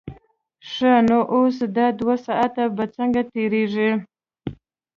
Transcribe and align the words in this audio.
ښه 0.71 0.93
نو 1.07 1.19
اوس 1.33 1.55
دا 1.75 1.87
دوه 1.99 2.15
ساعته 2.25 2.63
به 2.75 2.85
څنګه 2.95 3.21
تېرېږي. 3.33 3.91